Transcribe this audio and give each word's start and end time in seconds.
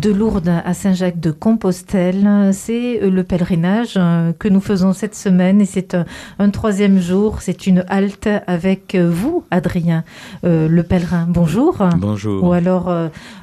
De 0.00 0.10
Lourdes 0.10 0.48
à 0.64 0.72
Saint-Jacques 0.72 1.20
de 1.20 1.30
Compostelle. 1.30 2.50
C'est 2.52 3.02
euh, 3.02 3.10
le 3.10 3.22
pèlerinage 3.22 3.94
euh, 3.96 4.32
que 4.32 4.48
nous 4.48 4.60
faisons 4.60 4.94
cette 4.94 5.14
semaine 5.14 5.60
et 5.60 5.66
c'est 5.66 5.94
un, 6.38 6.50
troisième 6.50 7.00
jour. 7.00 7.42
C'est 7.42 7.66
une 7.66 7.84
halte 7.88 8.28
avec 8.46 8.94
euh, 8.94 9.10
vous, 9.10 9.44
Adrien, 9.50 10.04
le 10.42 10.82
pèlerin. 10.82 11.26
Bonjour. 11.28 11.76
Bonjour. 11.96 12.42
Ou 12.44 12.52
alors 12.52 12.92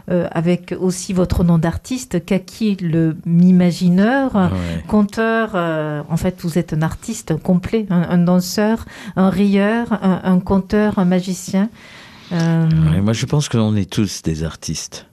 avec 0.07 0.73
aussi 0.79 1.13
votre 1.13 1.43
nom 1.43 1.57
d'artiste, 1.57 2.25
Kaki 2.25 2.77
le 2.81 3.17
mimagineur, 3.25 4.31
ah 4.35 4.49
conteur. 4.87 5.55
en 5.55 6.17
fait, 6.17 6.39
vous 6.41 6.57
êtes 6.57 6.73
un 6.73 6.81
artiste 6.81 7.35
complet, 7.41 7.85
un, 7.89 8.17
danseur, 8.17 8.85
un 9.15 9.29
rieur, 9.29 9.87
un, 10.01 10.39
conteur, 10.39 10.97
un 10.99 11.05
magicien. 11.05 11.69
moi, 12.31 13.13
je 13.13 13.25
pense 13.25 13.49
que 13.49 13.57
l'on 13.57 13.75
est 13.75 13.89
tous 13.89 14.21
des 14.23 14.43
artistes. 14.43 15.07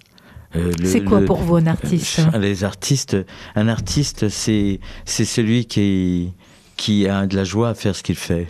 Euh, 0.57 0.73
c'est 0.85 1.03
quoi 1.03 1.21
pour 1.23 1.39
vous 1.39 1.57
un 1.57 1.67
artiste 1.67 2.21
euh, 2.33 2.39
Les 2.39 2.65
artistes, 2.65 3.17
un 3.57 3.69
artiste, 3.69 4.29
c'est 4.29 4.81
c'est 5.05 5.25
celui 5.25 5.67
qui 5.67 6.33
qui 6.77 7.09
a 7.09 7.27
de 7.27 7.37
la 7.37 7.45
joie 7.45 7.71
à 7.71 7.75
faire 7.75 7.95
ce 7.97 8.03
qu'il 8.03 8.17
fait. 8.17 8.47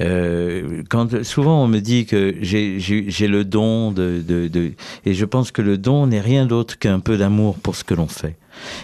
Euh, 0.00 0.82
quand 0.88 1.22
souvent 1.22 1.62
on 1.62 1.68
me 1.68 1.80
dit 1.80 2.06
que 2.06 2.36
j'ai 2.40 3.28
le 3.28 3.44
don 3.44 3.92
de, 3.92 4.22
de, 4.26 4.48
de, 4.48 4.72
et 5.04 5.14
je 5.14 5.24
pense 5.24 5.52
que 5.52 5.62
le 5.62 5.76
don 5.76 6.06
n'est 6.06 6.20
rien 6.20 6.46
d'autre 6.46 6.78
qu'un 6.78 7.00
peu 7.00 7.16
d'amour 7.18 7.58
pour 7.58 7.76
ce 7.76 7.84
que 7.84 7.94
l'on 7.94 8.06
fait. 8.06 8.36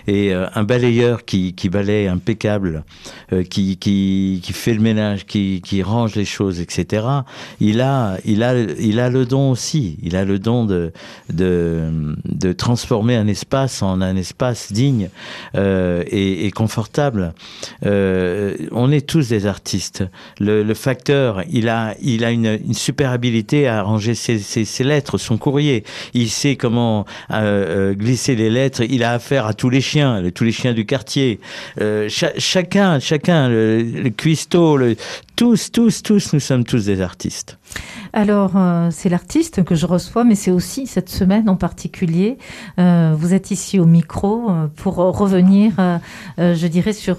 Et 0.06 0.32
euh, 0.32 0.46
un 0.54 0.62
balayeur 0.62 1.24
qui, 1.24 1.54
qui 1.54 1.68
balaye 1.68 2.06
impeccable, 2.06 2.84
euh, 3.32 3.42
qui, 3.42 3.76
qui, 3.76 4.40
qui, 4.42 4.52
fait 4.52 4.74
le 4.74 4.80
ménage, 4.80 5.26
qui, 5.26 5.60
qui 5.64 5.82
range 5.82 6.14
les 6.14 6.24
choses, 6.24 6.60
etc., 6.60 7.06
il 7.60 7.80
a, 7.80 8.18
il, 8.24 8.42
a, 8.42 8.56
il 8.56 9.00
a 9.00 9.10
le 9.10 9.26
don 9.26 9.50
aussi. 9.50 9.98
Il 10.02 10.16
a 10.16 10.24
le 10.24 10.38
don 10.38 10.64
de, 10.64 10.92
de, 11.32 12.14
de 12.24 12.52
transformer 12.52 13.16
un 13.16 13.26
espace 13.26 13.82
en 13.82 14.00
un 14.00 14.16
espace 14.16 14.72
digne 14.72 15.10
euh, 15.56 16.02
et, 16.10 16.50
confortable. 16.50 17.34
On 17.82 18.90
est 18.90 19.06
tous 19.06 19.28
des 19.28 19.46
artistes. 19.46 20.04
Le, 20.38 20.74
facteur, 20.74 21.42
il 21.50 21.68
a, 21.68 21.94
il 22.00 22.24
a 22.24 22.30
une, 22.30 22.58
une 22.66 22.74
super 22.74 23.10
habilité 23.10 23.68
à 23.68 23.82
ranger 23.82 24.14
ses, 24.14 24.38
ses, 24.38 24.84
lettres, 24.84 25.18
son 25.18 25.38
courrier. 25.38 25.84
Il 26.14 26.30
sait 26.30 26.56
comment 26.56 27.04
glisser 27.30 28.36
les 28.36 28.50
lettres. 28.50 28.82
Il 28.88 29.02
a 29.02 29.12
affaire 29.12 29.46
tous 29.56 29.70
les 29.70 29.80
chiens, 29.80 30.22
tous 30.34 30.44
les 30.44 30.52
chiens 30.52 30.72
du 30.72 30.86
quartier. 30.86 31.40
Euh, 31.80 32.08
chacun, 32.08 33.00
chacun, 33.00 33.48
le, 33.48 33.82
le 33.82 34.10
cuistot, 34.10 34.76
le, 34.76 34.96
tous, 35.36 35.70
tous, 35.70 36.02
tous, 36.02 36.32
nous 36.32 36.40
sommes 36.40 36.64
tous 36.64 36.86
des 36.86 37.02
artistes. 37.02 37.58
Alors, 38.14 38.52
euh, 38.56 38.88
c'est 38.90 39.10
l'artiste 39.10 39.62
que 39.62 39.74
je 39.74 39.84
reçois, 39.84 40.24
mais 40.24 40.34
c'est 40.34 40.50
aussi 40.50 40.86
cette 40.86 41.10
semaine 41.10 41.50
en 41.50 41.56
particulier. 41.56 42.38
Euh, 42.78 43.14
vous 43.16 43.34
êtes 43.34 43.50
ici 43.50 43.78
au 43.78 43.84
micro 43.84 44.50
euh, 44.50 44.66
pour 44.74 44.96
revenir, 44.96 45.74
je 46.38 46.66
dirais, 46.66 46.94
sur 46.94 47.18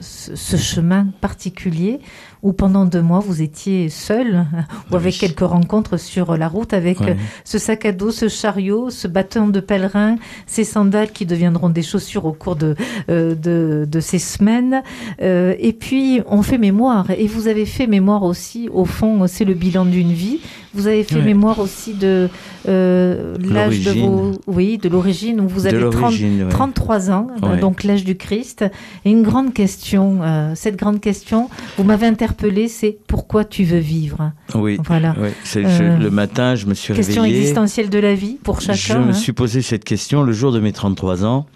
ce 0.00 0.56
chemin 0.56 1.06
particulier 1.22 2.00
où 2.42 2.52
pendant 2.52 2.86
deux 2.86 3.02
mois 3.02 3.20
vous 3.20 3.40
étiez 3.40 3.88
seul 3.88 4.46
ou 4.90 4.96
avec 4.96 5.14
oui. 5.14 5.18
quelques 5.20 5.48
rencontres 5.48 5.96
sur 5.96 6.36
la 6.36 6.48
route 6.48 6.72
avec 6.72 6.98
oui. 6.98 7.12
ce 7.44 7.58
sac 7.58 7.86
à 7.86 7.92
dos, 7.92 8.10
ce 8.10 8.28
chariot, 8.28 8.90
ce 8.90 9.06
bâton 9.06 9.46
de 9.46 9.60
pèlerin, 9.60 10.16
ces 10.46 10.64
sandales 10.64 11.12
qui 11.12 11.24
deviendront 11.24 11.68
des 11.68 11.82
chaussures 11.82 12.24
au 12.24 12.32
cours 12.32 12.56
de, 12.56 12.74
de, 13.08 13.86
de 13.88 14.00
ces 14.00 14.18
semaines. 14.18 14.82
et 15.20 15.76
puis, 15.78 16.20
on 16.26 16.42
fait 16.42 16.58
mémoire 16.58 17.06
et 17.22 17.28
vous 17.28 17.46
avez 17.46 17.66
fait 17.66 17.86
mémoire 17.86 18.24
aussi, 18.24 18.68
au 18.72 18.84
fond, 18.84 19.28
c'est 19.28 19.44
le 19.44 19.54
bilan 19.54 19.84
d'une 19.84 20.12
vie. 20.12 20.40
Vous 20.74 20.88
avez 20.88 21.04
fait 21.04 21.22
mémoire 21.22 21.60
aussi 21.60 21.94
de 21.94 22.28
euh, 22.66 23.36
l'âge 23.38 23.84
de 23.84 23.92
vos, 23.92 24.32
oui, 24.48 24.76
de 24.76 24.88
l'origine 24.88 25.40
où 25.40 25.46
vous 25.46 25.68
avez 25.68 25.88
30, 25.88 26.12
ouais. 26.12 26.48
33 26.50 27.10
ans, 27.12 27.28
ouais. 27.40 27.58
donc 27.58 27.84
l'âge 27.84 28.02
du 28.02 28.16
Christ. 28.16 28.64
Et 29.04 29.12
une 29.12 29.22
grande 29.22 29.54
question, 29.54 30.18
euh, 30.22 30.54
cette 30.56 30.74
grande 30.74 31.00
question, 31.00 31.48
vous 31.78 31.84
m'avez 31.84 32.08
interpellé, 32.08 32.66
c'est 32.66 32.98
pourquoi 33.06 33.44
tu 33.44 33.62
veux 33.62 33.78
vivre? 33.78 34.32
Oui. 34.56 34.80
Voilà. 34.84 35.14
Euh, 35.54 35.98
le 35.98 36.10
matin, 36.10 36.56
je 36.56 36.66
me 36.66 36.74
suis 36.74 36.92
question 36.92 37.22
réveillé. 37.22 37.42
Question 37.42 37.54
existentielle 37.54 37.88
de 37.88 37.98
la 38.00 38.16
vie 38.16 38.36
pour 38.42 38.60
chacun. 38.60 38.76
Je 38.76 38.98
me 38.98 39.10
hein. 39.10 39.12
suis 39.12 39.32
posé 39.32 39.62
cette 39.62 39.84
question 39.84 40.24
le 40.24 40.32
jour 40.32 40.50
de 40.50 40.58
mes 40.58 40.72
33 40.72 41.24
ans. 41.24 41.46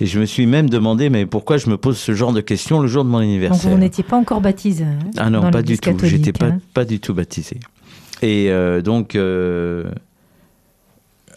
Et 0.00 0.06
je 0.06 0.20
me 0.20 0.26
suis 0.26 0.46
même 0.46 0.68
demandé, 0.68 1.08
mais 1.08 1.24
pourquoi 1.24 1.56
je 1.56 1.70
me 1.70 1.78
pose 1.78 1.96
ce 1.96 2.12
genre 2.14 2.32
de 2.32 2.42
questions 2.42 2.80
le 2.80 2.86
jour 2.86 3.04
de 3.04 3.08
mon 3.08 3.18
anniversaire 3.18 3.64
Donc 3.64 3.72
vous 3.72 3.78
n'étiez 3.78 4.04
pas 4.04 4.16
encore 4.16 4.42
baptisé 4.42 4.84
hein, 4.84 4.98
Ah 5.16 5.30
non, 5.30 5.50
pas 5.50 5.62
du 5.62 5.78
tout. 5.78 5.96
J'étais 6.02 6.32
pas, 6.32 6.46
hein. 6.46 6.60
pas 6.74 6.84
du 6.84 7.00
tout 7.00 7.14
baptisé. 7.14 7.60
Et 8.20 8.50
euh, 8.50 8.82
donc, 8.82 9.14
euh, 9.14 9.84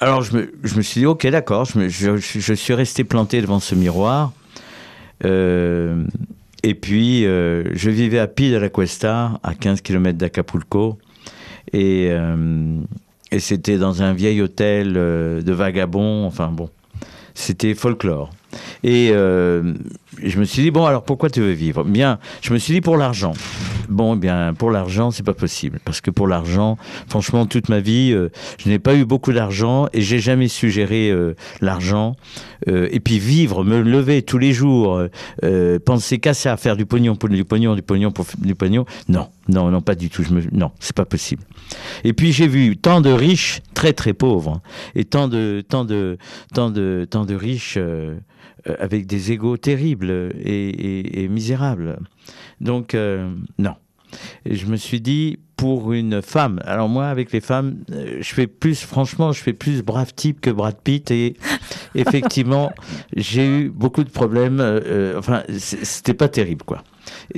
alors 0.02 0.24
je 0.24 0.36
me, 0.36 0.53
je 0.64 0.75
me, 0.75 0.81
suis 0.81 1.02
dit, 1.02 1.06
ok, 1.06 1.25
d'accord, 1.28 1.66
je, 1.66 1.88
je, 1.88 2.18
je, 2.18 2.53
suis 2.53 2.74
resté 2.74 3.06
planté 3.06 3.42
devant 3.42 3.59
ce 3.59 3.75
miroir. 3.75 4.34
Euh, 5.24 6.03
et 6.64 6.76
puis, 6.76 7.24
je 7.24 7.90
vivais 7.90 8.20
à 8.20 8.28
Pide 8.28 8.56
à 8.56 8.59
la 8.59 8.70
Cuesta, 8.70 9.40
à 9.41 9.56
15 9.56 9.80
km 9.80 10.18
d'Acapulco. 10.18 10.97
Et, 11.72 12.12
et 13.31 13.40
c'était 13.40 13.78
dans 13.78 14.02
un 14.02 14.12
vieil 14.12 14.41
hôtel 14.41 14.94
de 14.94 15.53
vagabonds. 15.53 16.26
Enfin 16.26 16.50
bon, 16.50 16.70
c'était 17.34 17.74
folklore. 17.74 18.31
Et 18.83 19.09
euh, 19.11 19.73
je 20.23 20.39
me 20.39 20.45
suis 20.45 20.61
dit, 20.61 20.71
bon, 20.71 20.85
alors 20.85 21.03
pourquoi 21.03 21.29
tu 21.29 21.41
veux 21.41 21.51
vivre? 21.51 21.83
Bien, 21.83 22.19
je 22.41 22.53
me 22.53 22.57
suis 22.57 22.73
dit 22.73 22.81
pour 22.81 22.97
l'argent. 22.97 23.33
Bon, 23.89 24.15
eh 24.15 24.19
bien, 24.19 24.53
pour 24.53 24.71
l'argent, 24.71 25.11
c'est 25.11 25.23
pas 25.23 25.33
possible. 25.33 25.79
Parce 25.83 26.01
que 26.01 26.11
pour 26.11 26.27
l'argent, 26.27 26.77
franchement, 27.07 27.45
toute 27.45 27.69
ma 27.69 27.79
vie, 27.79 28.11
euh, 28.13 28.29
je 28.57 28.69
n'ai 28.69 28.79
pas 28.79 28.95
eu 28.95 29.05
beaucoup 29.05 29.33
d'argent 29.33 29.87
et 29.93 30.01
j'ai 30.01 30.19
jamais 30.19 30.47
su 30.47 30.69
gérer 30.69 31.09
euh, 31.09 31.35
l'argent. 31.61 32.15
Et 32.67 32.99
puis 32.99 33.19
vivre, 33.19 33.63
me 33.63 33.81
lever 33.81 34.21
tous 34.21 34.37
les 34.37 34.51
jours, 34.51 35.01
penser 35.85 36.19
qu'à 36.19 36.33
ça, 36.33 36.57
faire 36.57 36.75
du 36.75 36.85
pognon 36.85 37.17
du 37.29 37.45
pognon, 37.45 37.73
du 37.73 37.81
pognon 37.81 38.11
pour 38.11 38.25
du 38.37 38.53
pognon. 38.53 38.85
Non, 39.07 39.29
non, 39.47 39.71
non, 39.71 39.81
pas 39.81 39.95
du 39.95 40.09
tout. 40.09 40.23
Je 40.23 40.33
me, 40.33 40.41
non, 40.51 40.71
c'est 40.79 40.95
pas 40.95 41.05
possible. 41.05 41.41
Et 42.03 42.11
puis 42.11 42.33
j'ai 42.33 42.47
vu 42.47 42.75
tant 42.75 42.99
de 42.99 43.09
riches 43.09 43.61
très 43.73 43.93
très 43.93 44.13
pauvres 44.13 44.61
et 44.93 45.05
tant 45.05 45.29
de 45.29 45.63
tant 45.67 45.85
de 45.85 46.17
tant 46.53 46.69
de 46.69 47.07
tant 47.09 47.23
de 47.23 47.33
riches 47.33 47.79
avec 48.66 49.06
des 49.06 49.31
égaux 49.31 49.58
terribles 49.58 50.12
et, 50.40 50.70
et, 50.70 51.24
et 51.24 51.28
misérables. 51.28 52.00
Donc 52.62 52.94
euh, 52.94 53.34
non. 53.58 53.75
Et 54.46 54.56
je 54.56 54.66
me 54.66 54.75
suis 54.75 55.02
dit 55.02 55.38
pour 55.56 55.94
une 55.94 56.22
femme. 56.22 56.62
Alors 56.66 56.90
moi 56.90 57.08
avec 57.08 57.31
les 57.31 57.42
femmes, 57.42 57.84
euh, 57.92 58.18
je 58.22 58.34
fais 58.34 58.47
plus 58.47 58.81
franchement, 58.81 59.31
je 59.31 59.42
fais 59.42 59.53
plus 59.53 59.84
brave 59.84 60.14
type 60.14 60.42
que 60.42 60.50
Brad 60.50 60.78
Pitt 60.81 61.12
et 61.12 61.36
effectivement, 61.96 62.72
j'ai 63.16 63.46
eu 63.46 63.70
beaucoup 63.70 64.03
de 64.03 64.09
problèmes 64.09 64.59
euh, 64.62 65.18
enfin 65.18 65.44
c'était 65.58 66.14
pas 66.14 66.28
terrible 66.28 66.64
quoi. 66.64 66.84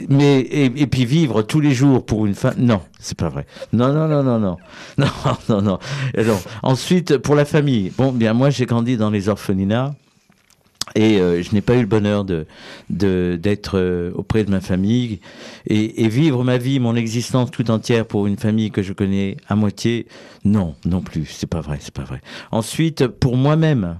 Mais 0.09 0.39
et, 0.41 0.65
et, 0.65 0.87
puis 0.87 1.05
vivre 1.05 1.43
tous 1.43 1.61
les 1.61 1.73
jours 1.73 2.05
pour 2.05 2.25
une 2.25 2.35
femme, 2.35 2.55
non, 2.57 2.81
c'est 2.99 3.17
pas 3.17 3.29
vrai. 3.29 3.45
Non, 3.71 3.93
non, 3.93 4.07
non, 4.07 4.21
non, 4.21 4.37
non, 4.37 4.57
non, 4.97 5.07
non, 5.47 5.61
non. 5.61 5.79
Alors, 6.13 6.41
ensuite, 6.61 7.17
pour 7.17 7.35
la 7.35 7.45
famille, 7.45 7.89
bon, 7.97 8.11
bien 8.11 8.33
moi 8.33 8.49
j'ai 8.49 8.65
grandi 8.65 8.97
dans 8.97 9.09
les 9.09 9.29
orphelinats. 9.29 9.93
Et 10.95 11.19
euh, 11.19 11.41
je 11.41 11.53
n'ai 11.53 11.61
pas 11.61 11.75
eu 11.75 11.81
le 11.81 11.85
bonheur 11.85 12.25
de 12.25 12.45
d'être 12.89 13.77
euh, 13.77 14.11
auprès 14.13 14.43
de 14.43 14.51
ma 14.51 14.61
famille 14.61 15.19
et, 15.67 16.07
vivre 16.07 16.43
ma 16.43 16.57
vie, 16.57 16.79
mon 16.79 16.95
existence 16.95 17.51
tout 17.51 17.71
entière 17.71 18.05
pour 18.05 18.27
une 18.27 18.37
famille 18.37 18.71
que 18.71 18.81
je 18.81 18.93
connais 18.93 19.37
à 19.47 19.55
moitié. 19.55 20.07
Non, 20.43 20.75
non 20.85 21.01
plus, 21.01 21.25
c'est 21.25 21.47
pas 21.47 21.61
vrai, 21.61 21.77
c'est 21.79 21.93
pas 21.93 22.03
vrai. 22.03 22.21
Ensuite, 22.51 23.07
pour 23.07 23.37
moi-même, 23.37 23.97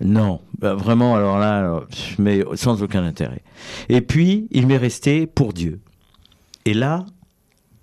non, 0.00 0.40
bah, 0.58 0.74
vraiment, 0.74 1.14
alors 1.16 1.38
là, 1.38 1.82
mais 2.18 2.42
sans 2.54 2.82
aucun 2.82 3.04
intérêt. 3.04 3.42
Et 3.88 4.00
puis, 4.00 4.48
il 4.50 4.66
m'est 4.66 4.76
resté 4.76 5.26
pour 5.26 5.52
Dieu. 5.52 5.80
Et 6.64 6.74
là, 6.74 7.06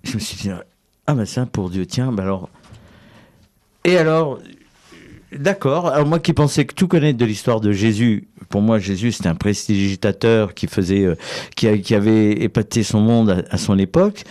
je 0.02 0.14
me 0.14 0.18
suis 0.18 0.36
dit, 0.36 0.50
ah 1.06 1.14
ben 1.14 1.24
ça, 1.24 1.46
pour 1.46 1.70
Dieu, 1.70 1.86
tiens, 1.86 2.12
bah 2.12 2.22
alors. 2.22 2.48
Et 3.84 3.96
alors, 3.98 4.38
D'accord. 5.38 5.88
Alors 5.88 6.06
moi 6.06 6.20
qui 6.20 6.32
pensais 6.32 6.64
que 6.64 6.74
tout 6.74 6.86
connaître 6.86 7.18
de 7.18 7.24
l'histoire 7.24 7.60
de 7.60 7.72
Jésus, 7.72 8.28
pour 8.50 8.62
moi 8.62 8.78
Jésus 8.78 9.12
c'était 9.12 9.28
un 9.28 9.34
prestidigitateur 9.34 10.54
qui 10.54 10.66
faisait, 10.68 11.04
euh, 11.04 11.16
qui, 11.56 11.94
avait 11.94 12.32
épaté 12.32 12.82
son 12.82 13.00
monde 13.00 13.44
à, 13.50 13.58
son 13.58 13.78
époque. 13.78 14.24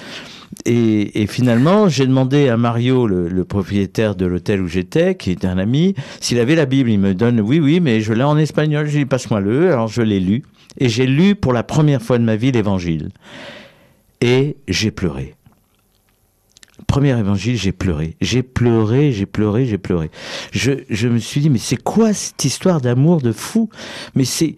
Et, 0.66 1.26
finalement, 1.28 1.90
j'ai 1.90 2.06
demandé 2.06 2.48
à 2.48 2.58
Mario, 2.58 3.08
le, 3.08 3.44
propriétaire 3.44 4.16
de 4.16 4.28
l'hôtel 4.28 4.62
où 4.62 4.68
j'étais, 4.68 5.16
qui 5.16 5.32
était 5.32 5.48
un 5.48 5.58
ami, 5.58 5.96
s'il 6.22 6.40
avait 6.40 6.56
la 6.56 6.68
Bible. 6.68 6.92
Il 6.92 7.00
me 7.00 7.16
donne 7.16 7.42
oui, 7.42 7.60
oui, 7.60 7.80
mais 7.80 8.02
je 8.02 8.14
l'ai 8.14 8.24
en 8.24 8.38
espagnol. 8.38 8.88
Dis 8.88 9.06
passe-moi 9.06 9.42
le. 9.42 9.72
Alors 9.72 9.88
je 9.88 10.04
l'ai 10.04 10.20
lu 10.20 10.44
et 10.78 10.90
j'ai 10.90 11.06
lu 11.06 11.36
pour 11.36 11.54
la 11.54 11.64
première 11.64 12.02
fois 12.02 12.18
de 12.18 12.24
ma 12.24 12.36
vie 12.36 12.52
l'Évangile. 12.52 13.10
Et 14.22 14.58
j'ai 14.68 14.92
pleuré 14.92 15.36
premier 16.94 17.18
évangile, 17.18 17.58
j'ai 17.58 17.72
pleuré. 17.72 18.16
J'ai 18.22 18.44
pleuré, 18.44 19.12
j'ai 19.12 19.26
pleuré, 19.26 19.66
j'ai 19.66 19.80
pleuré. 19.80 20.12
Je, 20.52 20.74
je 20.92 21.08
me 21.08 21.18
suis 21.18 21.42
dit, 21.42 21.50
mais 21.50 21.58
c'est 21.58 21.82
quoi 21.82 22.14
cette 22.14 22.46
histoire 22.46 22.82
d'amour 22.82 23.20
de 23.20 23.32
fou? 23.32 23.68
Mais 24.14 24.26
c'est, 24.26 24.58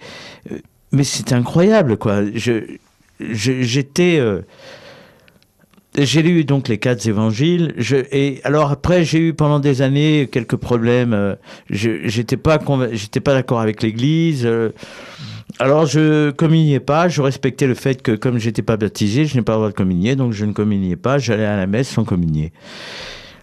mais 0.92 1.06
c'est 1.06 1.32
incroyable, 1.32 1.96
quoi. 1.96 2.24
Je, 2.34 2.78
j'étais 3.22 4.20
j'ai 5.98 6.22
lu 6.22 6.44
donc 6.44 6.68
les 6.68 6.78
quatre 6.78 7.08
évangiles. 7.08 7.74
Je, 7.78 7.96
et 8.12 8.42
alors 8.44 8.70
après, 8.70 9.06
j'ai 9.06 9.20
eu 9.20 9.34
pendant 9.34 9.60
des 9.60 9.82
années 9.82 10.28
quelques 10.30 10.58
problèmes. 10.58 11.14
Euh, 11.14 11.36
j'étais 11.70 12.36
pas 12.36 12.60
j'étais 12.92 13.22
pas 13.22 13.34
d'accord 13.34 13.62
avec 13.62 13.82
l'Église. 13.82 14.46
Euh, 14.46 14.72
alors 15.60 15.86
je 15.86 16.32
communiais 16.32 16.80
pas. 16.80 17.08
Je 17.08 17.22
respectais 17.22 17.68
le 17.68 17.76
fait 17.76 18.02
que 18.02 18.12
comme 18.12 18.38
j'étais 18.40 18.62
pas 18.62 18.78
baptisé, 18.78 19.26
je 19.26 19.36
n'ai 19.36 19.42
pas 19.42 19.54
le 19.54 19.58
droit 19.58 19.70
de 19.70 19.76
communier, 19.76 20.16
donc 20.16 20.34
je 20.34 20.46
ne 20.46 20.52
communiais 20.52 20.98
pas. 20.98 21.18
J'allais 21.18 21.46
à 21.46 21.56
la 21.56 21.68
messe 21.68 21.90
sans 21.90 22.04
communier. 22.04 22.52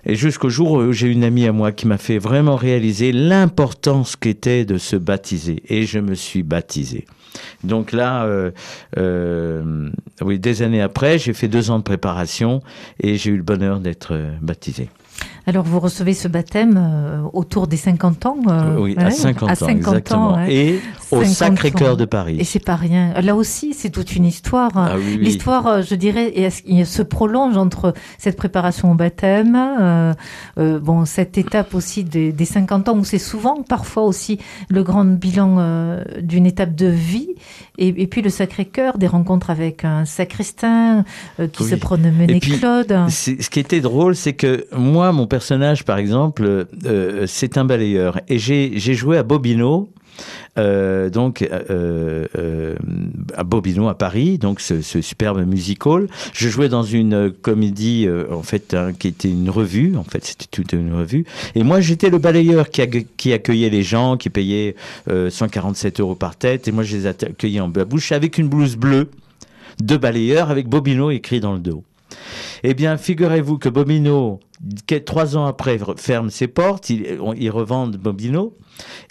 Et 0.04 0.16
jusqu'au 0.16 0.48
jour 0.48 0.72
où 0.72 0.92
j'ai 0.92 1.06
une 1.06 1.22
amie 1.22 1.46
à 1.46 1.52
moi 1.52 1.70
qui 1.70 1.86
m'a 1.86 1.96
fait 1.96 2.18
vraiment 2.18 2.56
réaliser 2.56 3.12
l'importance 3.12 4.16
qu'était 4.16 4.64
de 4.64 4.76
se 4.76 4.96
baptiser. 4.96 5.62
Et 5.68 5.86
je 5.86 6.00
me 6.00 6.14
suis 6.14 6.42
baptisé. 6.42 7.06
Donc 7.62 7.92
là, 7.92 8.24
euh, 8.24 8.50
euh, 8.98 9.90
oui, 10.20 10.38
des 10.38 10.62
années 10.62 10.82
après, 10.82 11.18
j'ai 11.18 11.32
fait 11.32 11.48
deux 11.48 11.70
ans 11.70 11.78
de 11.78 11.84
préparation 11.84 12.62
et 13.00 13.16
j'ai 13.16 13.30
eu 13.30 13.36
le 13.36 13.42
bonheur 13.42 13.78
d'être 13.78 14.12
euh, 14.12 14.32
baptisé. 14.40 14.88
Alors 15.44 15.64
vous 15.64 15.80
recevez 15.80 16.14
ce 16.14 16.28
baptême 16.28 16.78
euh, 16.78 17.22
autour 17.32 17.66
des 17.66 17.76
50 17.76 18.26
ans 18.26 18.36
euh, 18.48 18.76
Oui, 18.78 18.94
à 18.96 19.10
50 19.10 19.62
ans, 19.62 19.68
exactement. 19.68 20.44
Et 20.46 20.78
au 21.10 21.24
Sacré-Cœur 21.24 21.96
de 21.96 22.04
Paris. 22.04 22.36
Et 22.38 22.44
c'est 22.44 22.64
pas 22.64 22.76
rien. 22.76 23.12
Là 23.20 23.34
aussi, 23.34 23.74
c'est 23.74 23.90
toute 23.90 24.14
une 24.14 24.24
histoire. 24.24 24.70
Ah 24.76 24.96
L'histoire, 24.96 25.66
euh, 25.66 25.82
je 25.82 25.96
dirais, 25.96 26.32
et, 26.36 26.84
se 26.84 27.02
prolonge 27.02 27.56
entre 27.56 27.92
cette 28.18 28.36
préparation 28.36 28.92
au 28.92 28.94
baptême, 28.94 30.14
bon, 30.56 31.04
cette 31.04 31.38
étape 31.38 31.74
aussi 31.74 32.04
des, 32.04 32.44
50 32.44 32.88
ans, 32.88 32.98
où 32.98 33.04
c'est 33.04 33.18
souvent, 33.18 33.62
parfois 33.62 34.04
aussi, 34.04 34.38
le 34.68 34.82
grand 34.82 35.04
bilan 35.04 36.02
d'une 36.20 36.46
étape 36.46 36.74
de 36.74 36.86
vie, 36.86 37.30
et, 37.78 38.06
puis 38.06 38.22
le 38.22 38.30
Sacré-Cœur, 38.30 38.98
des 38.98 39.06
rencontres 39.06 39.50
avec 39.50 39.84
un 39.84 40.04
sacristain 40.04 41.04
qui 41.52 41.64
se 41.64 41.74
pronommait 41.74 42.40
Claude. 42.40 42.96
Ce 43.08 43.50
qui 43.50 43.60
était 43.60 43.80
drôle, 43.80 44.14
c'est 44.14 44.34
que 44.34 44.66
moi, 44.76 45.12
mon 45.12 45.26
personnage, 45.32 45.84
par 45.84 45.96
exemple, 45.96 46.66
euh, 46.84 47.24
c'est 47.26 47.56
un 47.56 47.64
balayeur. 47.64 48.20
Et 48.28 48.38
j'ai 48.38 48.94
joué 48.94 49.16
à 49.16 49.22
Bobino. 49.22 49.88
Euh, 50.58 51.08
donc 51.08 51.40
euh, 51.40 52.26
à 53.34 53.42
Bobino 53.42 53.88
à 53.88 53.96
Paris, 53.96 54.36
donc 54.36 54.60
ce, 54.60 54.82
superbe 54.82 55.42
musical. 55.46 56.06
Je 56.34 56.50
jouais 56.50 56.68
dans 56.68 56.82
une 56.82 57.32
comédie 57.32 58.06
en 58.30 58.42
fait 58.42 58.74
hein, 58.74 58.92
qui 58.92 59.08
était 59.08 59.30
une 59.30 59.48
revue, 59.48 59.96
en 59.96 60.04
fait 60.04 60.22
c'était 60.22 60.48
toute 60.50 60.74
une 60.74 60.92
revue. 60.92 61.24
Et 61.54 61.62
moi 61.62 61.80
j'étais 61.80 62.10
le 62.10 62.18
balayeur 62.18 62.68
qui, 62.68 63.32
accueillait 63.32 63.70
les 63.70 63.82
gens, 63.82 64.18
qui 64.18 64.28
payait 64.28 64.76
147 65.08 66.00
euros 66.00 66.14
par 66.14 66.36
tête, 66.36 66.68
et 66.68 66.72
moi 66.72 66.84
je 66.84 66.94
les 66.94 67.06
accueillais 67.06 67.60
en 67.60 67.68
bouche 67.68 68.12
avec 68.12 68.36
une 68.36 68.48
blouse 68.48 68.76
bleue 68.76 69.08
de 69.82 69.96
balayeur 69.96 70.50
avec 70.50 70.68
Bobino 70.68 71.10
écrit 71.10 71.40
dans 71.40 71.54
le 71.54 71.60
dos. 71.60 71.84
Eh 72.62 72.74
bien, 72.74 72.96
figurez-vous 72.96 73.58
que 73.58 73.68
Bobino, 73.68 74.40
trois 75.04 75.36
ans 75.36 75.46
après, 75.46 75.78
ferme 75.96 76.30
ses 76.30 76.48
portes, 76.48 76.90
ils, 76.90 77.50
revendent 77.50 77.96
Bobino. 77.96 78.56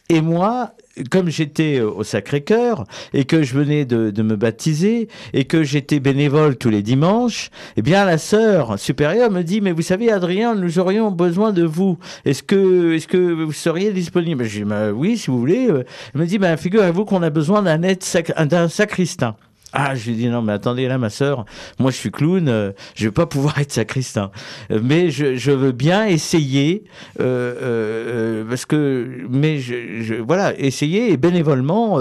Et 0.10 0.22
moi, 0.22 0.74
comme 1.10 1.30
j'étais 1.30 1.80
au 1.82 2.04
Sacré-Cœur 2.04 2.86
et 3.14 3.26
que 3.26 3.44
je 3.44 3.54
venais 3.54 3.86
de, 3.86 4.22
me 4.22 4.36
baptiser 4.36 5.08
et 5.34 5.46
que 5.46 5.64
j'étais 5.64 6.00
bénévole 6.00 6.58
tous 6.58 6.70
les 6.70 6.82
dimanches, 6.82 7.50
eh 7.78 7.82
bien 7.82 8.06
la 8.06 8.18
sœur 8.18 8.78
supérieure 8.78 9.32
me 9.32 9.42
dit 9.42 9.62
mais 9.62 9.72
vous 9.72 9.82
savez 9.82 10.12
Adrien 10.12 10.56
nous 10.56 10.80
aurions 10.80 11.12
besoin 11.12 11.54
de 11.54 11.64
vous. 11.64 11.98
Est-ce 12.26 12.44
que 12.44 12.94
est-ce 12.94 13.08
que 13.08 13.18
vous 13.18 13.54
seriez 13.54 13.94
disponible? 13.94 14.44
Je 14.44 14.60
dis 14.60 14.66
bah, 14.66 14.92
oui 14.92 15.18
si 15.18 15.32
vous 15.32 15.40
voulez. 15.40 15.68
Elle 16.14 16.22
me 16.22 16.26
dit 16.26 16.40
ben 16.40 16.58
figurez-vous 16.58 17.06
qu'on 17.06 17.24
a 17.24 17.30
besoin 17.30 17.62
d'un 17.62 18.68
sacristain. 18.68 19.36
Ah, 19.74 19.96
je 19.96 20.10
lui 20.10 20.18
dis 20.18 20.28
non, 20.28 20.42
mais 20.42 20.52
attendez 20.52 20.88
là, 20.88 20.98
ma 20.98 21.10
sœur, 21.10 21.46
moi 21.80 21.92
je 21.92 21.96
suis 21.96 22.12
clown, 22.12 22.50
euh, 22.50 22.72
je 22.94 23.06
vais 23.06 23.12
pas 23.12 23.26
pouvoir 23.26 23.58
être 23.60 23.72
sacristain, 23.72 24.30
euh, 24.70 24.82
mais 24.84 25.10
je, 25.10 25.36
je, 25.38 25.52
veux 25.52 25.72
bien 25.72 26.06
essayer, 26.06 26.84
euh, 27.22 27.56
euh 27.62 28.44
parce 28.50 28.66
que, 28.66 29.08
mais 29.30 29.60
je, 29.60 30.02
je, 30.02 30.16
voilà, 30.16 30.60
essayer 30.60 31.14
et 31.14 31.18
bénévolement 31.18 32.00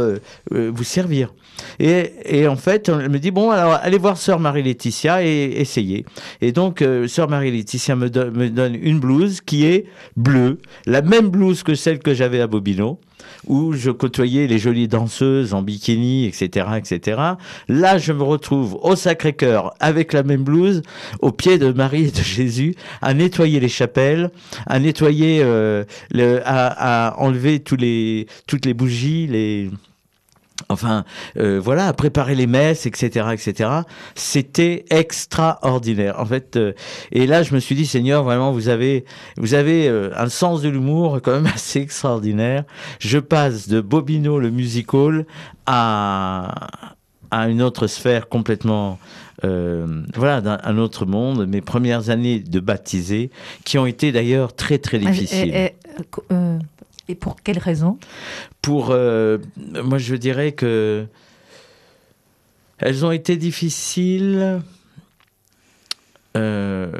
vous 0.50 0.84
servir. 0.84 1.32
Et, 1.78 2.12
et, 2.25 2.49
en 2.49 2.56
fait, 2.56 2.88
elle 2.88 3.08
me 3.08 3.19
dit 3.19 3.31
bon, 3.31 3.50
alors 3.50 3.75
allez 3.82 3.99
voir 3.99 4.16
sœur 4.16 4.40
Marie-Laetitia 4.40 5.23
et 5.23 5.55
essayez. 5.56 6.05
Et 6.40 6.52
donc, 6.52 6.84
sœur 7.06 7.28
Marie-Laetitia 7.28 7.94
me, 7.94 8.06
me 8.06 8.49
donne 8.49 8.75
une 8.75 8.99
blouse 8.99 9.40
qui 9.40 9.64
est 9.66 9.87
bleue, 10.16 10.58
la 10.87 11.02
même 11.02 11.28
blouse 11.28 11.62
que 11.62 11.75
celle 11.75 12.00
que 12.00 12.14
j'avais 12.14 12.40
à 12.40 12.46
Bobino 12.46 12.99
où 13.46 13.72
je 13.72 13.90
côtoyais 13.90 14.46
les 14.46 14.58
jolies 14.58 14.88
danseuses 14.88 15.54
en 15.54 15.62
bikini, 15.62 16.26
etc., 16.26 16.66
etc. 16.76 17.20
Là, 17.69 17.98
je 17.98 18.12
me 18.12 18.22
retrouve 18.22 18.78
au 18.82 18.96
Sacré-Cœur 18.96 19.75
avec 19.81 20.12
la 20.12 20.22
même 20.22 20.42
blouse, 20.42 20.82
au 21.20 21.32
pied 21.32 21.58
de 21.58 21.72
Marie 21.72 22.04
et 22.04 22.10
de 22.10 22.22
Jésus, 22.22 22.75
à 23.02 23.14
nettoyer 23.14 23.60
les 23.60 23.69
chapelles, 23.69 24.31
à 24.66 24.78
nettoyer, 24.78 25.40
euh, 25.42 25.84
le, 26.10 26.40
à, 26.44 27.08
à 27.08 27.19
enlever 27.19 27.60
tous 27.60 27.76
les, 27.76 28.26
toutes 28.46 28.66
les 28.66 28.75
bougies, 28.75 29.26
les 29.26 29.70
Enfin, 30.70 31.05
euh, 31.37 31.61
voilà, 31.62 31.88
à 31.88 31.93
préparer 31.93 32.37
les 32.37 32.46
messes, 32.46 32.87
etc., 32.87 33.26
etc. 33.32 33.70
C'était 34.14 34.84
extraordinaire. 34.90 36.20
En 36.20 36.25
fait, 36.25 36.56
euh, 36.56 36.72
et 37.11 37.26
là, 37.26 37.43
je 37.43 37.55
me 37.55 37.58
suis 37.58 37.75
dit, 37.75 37.87
Seigneur, 37.87 38.22
vraiment, 38.22 38.52
vous 38.52 38.69
avez, 38.69 39.05
vous 39.37 39.55
avez 39.55 39.88
euh, 39.88 40.11
un 40.17 40.28
sens 40.28 40.62
de 40.62 40.69
l'humour 40.69 41.19
quand 41.22 41.32
même 41.32 41.46
assez 41.55 41.81
extraordinaire. 41.81 42.62
Je 43.00 43.19
passe 43.19 43.69
de 43.69 43.81
Bobino 43.81 44.38
le 44.38 44.50
musical 44.50 45.26
à 45.67 46.69
à 47.32 47.49
une 47.49 47.62
autre 47.62 47.87
sphère 47.87 48.28
complètement, 48.28 48.99
voilà, 49.44 50.61
un 50.64 50.78
autre 50.78 51.06
monde. 51.06 51.46
Mes 51.46 51.61
premières 51.61 52.11
années 52.11 52.40
de 52.40 52.58
baptisé, 52.58 53.31
qui 53.64 53.78
ont 53.78 53.87
été 53.87 54.11
d'ailleurs 54.11 54.52
très 54.52 54.78
très 54.78 54.99
difficiles. 54.99 55.55
Et 55.55 55.75
pour 57.15 57.37
quelle 57.43 57.59
raison? 57.59 57.99
Pour, 58.62 58.91
euh, 58.91 59.39
moi 59.57 59.99
je 59.99 60.15
dirais 60.15 60.53
que 60.53 61.07
elles 62.79 63.05
ont 63.05 63.11
été 63.11 63.37
difficiles 63.37 64.62
euh, 66.37 66.91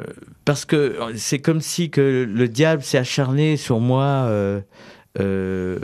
parce 0.45 0.65
que 0.65 0.97
c'est 1.15 1.39
comme 1.39 1.61
si 1.61 1.89
que 1.89 2.27
le 2.29 2.47
diable 2.47 2.83
s'est 2.83 2.97
acharné 2.97 3.57
sur 3.57 3.79
moi. 3.79 4.27
Euh, 5.19 5.79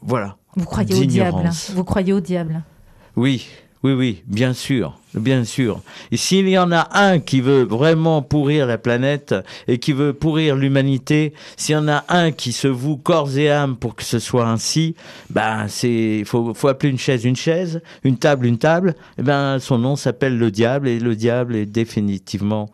voilà. 0.00 0.36
Vous 0.56 0.64
croyez 0.64 0.94
au 0.94 1.04
diable 1.04 1.50
Vous 1.72 1.84
croyez 1.84 2.12
au 2.12 2.20
diable 2.20 2.62
Oui, 3.16 3.48
oui, 3.84 3.92
oui, 3.92 4.22
bien 4.26 4.54
sûr, 4.54 4.98
bien 5.12 5.44
sûr. 5.44 5.82
Et 6.10 6.16
s'il 6.16 6.48
y 6.48 6.56
en 6.56 6.72
a 6.72 6.88
un 6.98 7.18
qui 7.18 7.42
veut 7.42 7.64
vraiment 7.64 8.22
pourrir 8.22 8.66
la 8.66 8.78
planète 8.78 9.34
et 9.68 9.76
qui 9.76 9.92
veut 9.92 10.14
pourrir 10.14 10.56
l'humanité, 10.56 11.34
s'il 11.58 11.74
y 11.74 11.76
en 11.76 11.88
a 11.88 12.02
un 12.08 12.32
qui 12.32 12.52
se 12.52 12.66
voue 12.66 12.96
corps 12.96 13.36
et 13.36 13.50
âme 13.50 13.76
pour 13.76 13.94
que 13.94 14.02
ce 14.02 14.18
soit 14.18 14.48
ainsi, 14.48 14.94
ben 15.28 15.66
c'est, 15.68 16.22
faut, 16.24 16.54
faut 16.54 16.68
appeler 16.68 16.90
une 16.90 16.98
chaise 16.98 17.26
une 17.26 17.36
chaise, 17.36 17.82
une 18.04 18.16
table 18.16 18.46
une 18.46 18.56
table. 18.56 18.94
Et 19.18 19.20
eh 19.20 19.22
ben 19.22 19.58
son 19.58 19.76
nom 19.76 19.96
s'appelle 19.96 20.38
le 20.38 20.50
diable 20.50 20.88
et 20.88 20.98
le 20.98 21.14
diable 21.14 21.54
est 21.54 21.66
définitivement 21.66 22.70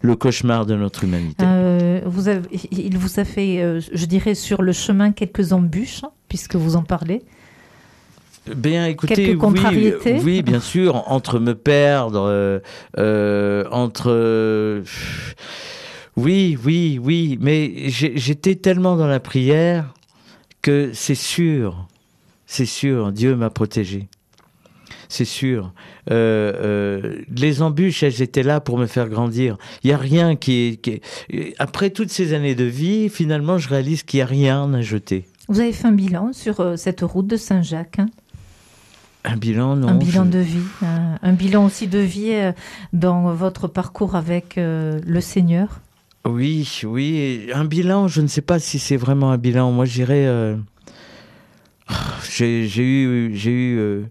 le 0.00 0.16
cauchemar 0.16 0.64
de 0.64 0.76
notre 0.76 1.04
humanité. 1.04 1.44
Euh, 1.46 2.00
il 2.72 2.96
vous 2.96 3.20
a 3.20 3.24
fait, 3.24 3.62
euh, 3.62 3.80
je 3.92 4.06
dirais, 4.06 4.34
sur 4.34 4.62
le 4.62 4.72
chemin 4.72 5.12
quelques 5.12 5.52
embûches, 5.52 6.02
puisque 6.28 6.56
vous 6.56 6.76
en 6.76 6.82
parlez. 6.82 7.22
Bien, 8.46 8.86
écoutez, 8.86 9.36
oui, 9.36 9.92
oui, 10.22 10.42
bien 10.42 10.60
sûr, 10.60 11.10
entre 11.10 11.38
me 11.38 11.54
perdre, 11.54 12.26
euh, 12.28 12.58
euh 12.98 13.64
entre, 13.70 14.10
euh, 14.10 14.82
oui, 16.16 16.58
oui, 16.62 17.00
oui, 17.02 17.38
mais 17.40 17.88
j'étais 17.88 18.56
tellement 18.56 18.96
dans 18.96 19.06
la 19.06 19.20
prière 19.20 19.94
que 20.60 20.90
c'est 20.92 21.14
sûr, 21.14 21.88
c'est 22.46 22.66
sûr, 22.66 23.12
Dieu 23.12 23.34
m'a 23.34 23.48
protégé. 23.48 24.08
C'est 25.08 25.24
sûr. 25.24 25.72
Euh, 26.10 26.52
euh, 26.56 27.22
les 27.34 27.62
embûches, 27.62 28.02
elles 28.02 28.20
étaient 28.20 28.42
là 28.42 28.60
pour 28.60 28.78
me 28.78 28.86
faire 28.86 29.08
grandir. 29.08 29.56
Il 29.84 29.90
y 29.90 29.92
a 29.92 29.96
rien 29.96 30.34
qui 30.34 30.80
qui 30.82 31.00
Après 31.58 31.90
toutes 31.90 32.10
ces 32.10 32.32
années 32.32 32.54
de 32.54 32.64
vie, 32.64 33.08
finalement, 33.08 33.58
je 33.58 33.68
réalise 33.68 34.02
qu'il 34.02 34.18
n'y 34.18 34.22
a 34.22 34.26
rien 34.26 34.74
à 34.74 34.80
jeter. 34.80 35.26
Vous 35.48 35.60
avez 35.60 35.72
fait 35.72 35.86
un 35.86 35.92
bilan 35.92 36.32
sur 36.32 36.76
cette 36.76 37.02
route 37.02 37.26
de 37.26 37.36
Saint-Jacques 37.36 37.98
hein? 37.98 38.06
Un 39.24 39.36
bilan, 39.36 39.76
non. 39.76 39.88
Un 39.88 39.94
bilan 39.94 40.26
de 40.26 40.38
vie. 40.38 40.66
Un, 41.22 41.32
bilan 41.32 41.64
aussi 41.64 41.88
de 41.88 41.98
vie 41.98 42.32
euh, 42.32 42.52
dans 42.92 43.32
votre 43.32 43.68
parcours 43.68 44.16
avec 44.16 44.58
euh, 44.58 45.00
le 45.06 45.20
Seigneur. 45.22 45.80
Oui, 46.26 46.80
oui. 46.84 47.48
Un 47.54 47.64
bilan, 47.64 48.06
je 48.06 48.20
ne 48.20 48.26
sais 48.26 48.42
pas 48.42 48.58
si 48.58 48.78
c'est 48.78 48.98
vraiment 48.98 49.30
un 49.30 49.38
bilan. 49.38 49.72
Moi, 49.72 49.86
j'irais. 49.86 50.26
Euh, 50.26 50.56
j'ai 52.30 52.66
eu, 52.66 53.34
j'ai 53.34 53.50
eu, 53.50 54.04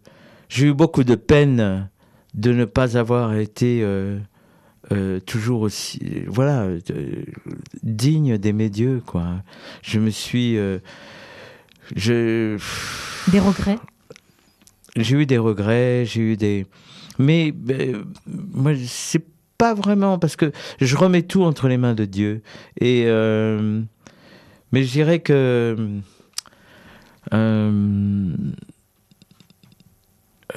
j'ai 0.49 0.67
eu 0.67 0.73
beaucoup 0.73 1.03
de 1.03 1.15
peine 1.15 1.89
de 2.33 2.51
ne 2.51 2.65
pas 2.65 2.97
avoir 2.97 3.35
été 3.35 3.85
toujours 5.25 5.61
aussi, 5.61 6.23
voilà, 6.27 6.67
digne 7.81 8.37
d'aimer 8.37 8.69
Dieu, 8.69 9.01
quoi. 9.05 9.41
Je 9.81 9.99
me 9.99 10.11
suis, 10.11 10.55
je. 11.95 12.57
Des 13.31 13.39
regrets? 13.39 13.79
J'ai 14.95 15.15
eu 15.15 15.25
des 15.25 15.37
regrets, 15.37 16.05
j'ai 16.05 16.21
eu 16.21 16.37
des. 16.37 16.65
Mais 17.19 17.51
ben, 17.51 18.03
moi, 18.27 18.73
c'est 18.85 19.25
pas 19.57 19.73
vraiment 19.73 20.19
parce 20.19 20.35
que 20.35 20.51
je 20.81 20.95
remets 20.95 21.23
tout 21.23 21.43
entre 21.43 21.67
les 21.67 21.77
mains 21.77 21.93
de 21.93 22.05
Dieu. 22.05 22.41
Et 22.79 23.03
euh, 23.07 23.81
mais 24.71 24.83
je 24.83 24.91
dirais 24.91 25.19
que 25.19 25.77
euh, 27.33 28.33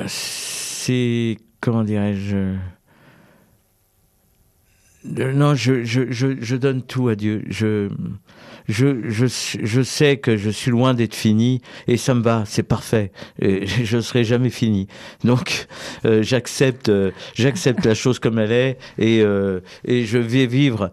c'est 0.07 1.39
comment 1.61 1.85
dirais-je 1.85 2.55
non, 5.07 5.55
je, 5.55 5.85
je, 5.85 6.11
je, 6.11 6.37
je, 6.41 6.57
donne 6.57 6.83
tout 6.83 7.09
à 7.09 7.15
Dieu. 7.15 7.45
Je, 7.49 7.89
je, 8.69 9.09
je, 9.09 9.27
je 9.27 9.83
sais 9.83 10.17
que 10.17 10.37
je 10.37 10.51
suis 10.51 10.71
loin 10.71 10.95
d'être 10.95 11.15
fini 11.15 11.61
et 11.87 11.97
ça 11.97 12.15
me 12.15 12.23
va, 12.23 12.45
c'est 12.47 12.63
parfait. 12.63 13.13
Et 13.41 13.67
je 13.85 14.01
serai 14.01 14.25
jamais 14.25 14.51
fini. 14.51 14.89
Donc, 15.25 15.67
euh, 16.05 16.23
j'accepte, 16.23 16.89
euh, 16.89 17.11
j'accepte 17.35 17.85
la 17.85 17.95
chose 17.95 18.19
comme 18.19 18.39
elle 18.39 18.53
est 18.53 18.79
et, 18.99 19.21
euh, 19.23 19.61
et 19.85 20.05
je 20.05 20.19
vais 20.19 20.47
vivre 20.47 20.91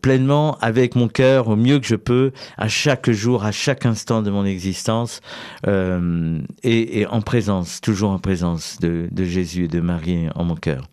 pleinement 0.00 0.56
avec 0.60 0.94
mon 0.94 1.08
cœur 1.08 1.48
au 1.48 1.56
mieux 1.56 1.78
que 1.78 1.86
je 1.86 1.96
peux 1.96 2.32
à 2.56 2.68
chaque 2.68 3.10
jour, 3.10 3.44
à 3.44 3.52
chaque 3.52 3.84
instant 3.86 4.22
de 4.22 4.30
mon 4.30 4.44
existence 4.44 5.20
et, 5.66 7.00
et, 7.00 7.06
en 7.06 7.20
présence, 7.20 7.80
toujours 7.80 8.10
en 8.10 8.18
présence 8.18 8.78
de, 8.80 9.08
de 9.10 9.24
Jésus 9.24 9.64
et 9.64 9.68
de 9.68 9.80
Marie 9.80 10.28
en 10.34 10.44
mon 10.44 10.56
cœur. 10.56 10.88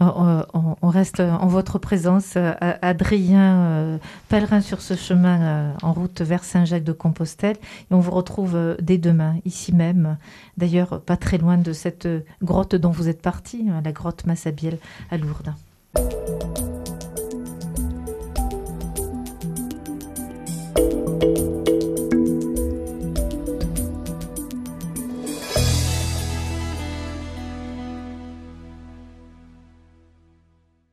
Euh, 0.00 0.42
on, 0.82 0.88
reste 0.88 1.20
en 1.20 1.46
votre 1.46 1.78
présence. 1.78 2.34
Euh, 2.36 2.52
Adrien, 2.60 3.56
euh, 3.56 3.98
pèlerin 4.28 4.60
sur 4.60 4.80
ce 4.80 4.94
chemin 4.94 5.74
en 5.82 5.92
route 5.92 6.20
vers 6.20 6.44
Saint-Jacques-de-Compostelle. 6.44 7.56
Et 7.90 7.94
on 7.94 8.00
vous 8.00 8.10
retrouve 8.10 8.76
dès 8.80 8.98
demain, 8.98 9.36
ici 9.44 9.74
même. 9.74 10.16
D'ailleurs, 10.56 11.00
pas 11.00 11.16
très 11.16 11.38
loin 11.38 11.58
de 11.58 11.72
cette 11.72 12.08
grotte 12.42 12.74
dont 12.74 12.90
vous 12.90 13.08
êtes 13.08 13.22
parti, 13.22 13.66
hein, 13.70 13.80
la 13.84 13.92
grotte 13.92 14.26
Massabielle 14.26 14.78
à 15.10 15.16
Lourdes. 15.16 15.54